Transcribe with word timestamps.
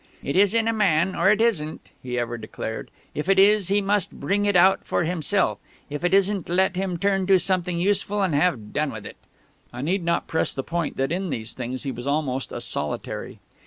"It 0.23 0.35
is 0.35 0.55
in 0.55 0.67
a 0.67 0.73
man, 0.73 1.15
or 1.15 1.29
it 1.29 1.39
isn't," 1.41 1.89
he 2.01 2.17
ever 2.17 2.35
declared; 2.35 2.89
"if 3.13 3.29
it 3.29 3.37
is, 3.37 3.67
he 3.67 3.81
must 3.81 4.11
bring 4.19 4.45
it 4.45 4.55
out 4.55 4.83
for 4.83 5.03
himself; 5.03 5.59
if 5.91 6.03
it 6.03 6.11
isn't, 6.11 6.49
let 6.49 6.75
him 6.75 6.97
turn 6.97 7.27
to 7.27 7.37
something 7.37 7.79
useful 7.79 8.23
and 8.23 8.33
have 8.33 8.73
done 8.73 8.91
with 8.91 9.05
it." 9.05 9.17
I 9.71 9.81
need 9.83 10.03
not 10.03 10.25
press 10.25 10.55
the 10.55 10.63
point 10.63 10.97
that 10.97 11.11
in 11.11 11.29
these 11.29 11.53
things 11.53 11.83
he 11.83 11.91
was 11.91 12.07
almost 12.07 12.51
a 12.51 12.61
solitary. 12.61 13.37